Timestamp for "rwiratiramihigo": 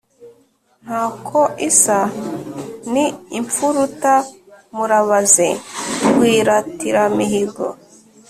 6.13-7.67